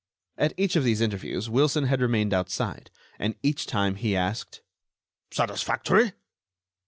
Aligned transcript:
At 0.35 0.55
each 0.57 0.75
of 0.75 0.83
these 0.83 0.99
interviews 0.99 1.47
Wilson 1.47 1.83
had 1.83 2.01
remained 2.01 2.33
outside; 2.33 2.89
and 3.19 3.35
each 3.43 3.67
time 3.67 3.93
he 3.97 4.15
asked: 4.15 4.61
"Satisfactory?" 5.29 6.13